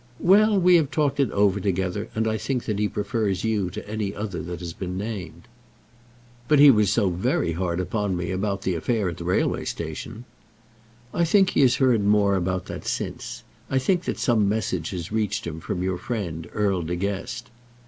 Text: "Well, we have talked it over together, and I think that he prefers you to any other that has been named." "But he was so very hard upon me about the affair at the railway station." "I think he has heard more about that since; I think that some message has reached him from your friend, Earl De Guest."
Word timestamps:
"Well, 0.19 0.57
we 0.59 0.77
have 0.77 0.89
talked 0.89 1.19
it 1.19 1.29
over 1.29 1.59
together, 1.59 2.09
and 2.15 2.27
I 2.27 2.35
think 2.35 2.63
that 2.65 2.79
he 2.79 2.89
prefers 2.89 3.43
you 3.43 3.69
to 3.69 3.87
any 3.87 4.15
other 4.15 4.41
that 4.41 4.59
has 4.59 4.73
been 4.73 4.97
named." 4.97 5.43
"But 6.47 6.57
he 6.57 6.71
was 6.71 6.89
so 6.89 7.11
very 7.11 7.51
hard 7.51 7.79
upon 7.79 8.17
me 8.17 8.31
about 8.31 8.63
the 8.63 8.73
affair 8.73 9.09
at 9.09 9.17
the 9.17 9.25
railway 9.25 9.63
station." 9.65 10.25
"I 11.13 11.23
think 11.23 11.51
he 11.51 11.61
has 11.61 11.75
heard 11.75 12.03
more 12.03 12.35
about 12.35 12.65
that 12.65 12.87
since; 12.87 13.43
I 13.69 13.77
think 13.77 14.05
that 14.05 14.17
some 14.17 14.49
message 14.49 14.89
has 14.89 15.11
reached 15.11 15.45
him 15.45 15.59
from 15.59 15.83
your 15.83 15.99
friend, 15.99 16.49
Earl 16.51 16.81
De 16.81 16.95
Guest." 16.95 17.51